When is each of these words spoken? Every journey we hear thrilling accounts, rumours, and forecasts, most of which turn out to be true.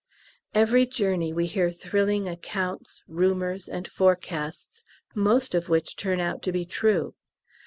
Every 0.55 0.87
journey 0.87 1.31
we 1.31 1.45
hear 1.45 1.69
thrilling 1.69 2.27
accounts, 2.27 3.03
rumours, 3.07 3.69
and 3.69 3.87
forecasts, 3.87 4.83
most 5.13 5.53
of 5.53 5.69
which 5.69 5.95
turn 5.95 6.19
out 6.19 6.41
to 6.41 6.51
be 6.51 6.65
true. 6.65 7.13